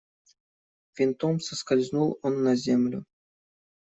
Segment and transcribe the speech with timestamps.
[0.97, 3.05] Винтом соскользнул он на землю.